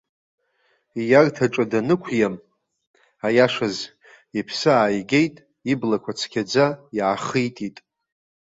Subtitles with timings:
[0.99, 2.29] Ииарҭаҿы данықәиа,
[3.27, 3.75] аиашаз,
[4.39, 5.35] иԥсы ааигеит,
[5.71, 6.65] иблақәа цқьаӡа
[6.97, 7.77] иаахитит.